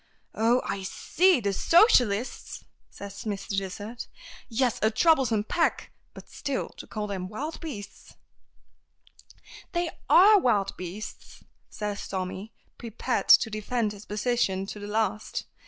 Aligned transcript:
"Oh, 0.33 0.63
I 0.65 0.81
see! 0.81 1.39
The 1.39 1.53
socialists!" 1.53 2.65
says 2.89 3.23
Mr. 3.25 3.55
Dysart. 3.55 4.07
"Yes; 4.49 4.79
a 4.81 4.89
troublesome 4.89 5.43
pack! 5.43 5.91
But 6.15 6.27
still, 6.27 6.69
to 6.77 6.87
call 6.87 7.05
them 7.05 7.27
wild 7.29 7.59
beasts" 7.59 8.15
"They 9.73 9.91
are 10.09 10.39
wild 10.39 10.75
beasts," 10.75 11.43
says 11.69 12.07
Tommy, 12.07 12.51
prepared 12.79 13.27
to 13.29 13.51
defend 13.51 13.91
his 13.91 14.05
position 14.05 14.65
to 14.65 14.79
the 14.79 14.87
last. 14.87 15.45